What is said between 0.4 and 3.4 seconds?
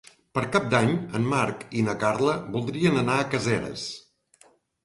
Cap d'Any en Marc i na Carla voldrien anar a